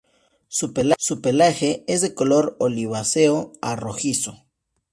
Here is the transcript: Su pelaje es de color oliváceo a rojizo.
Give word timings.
Su 0.47 0.73
pelaje 1.21 1.83
es 1.85 2.01
de 2.01 2.15
color 2.15 2.55
oliváceo 2.59 3.53
a 3.61 3.75
rojizo. 3.75 4.47